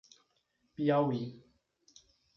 Piauí 0.75 1.21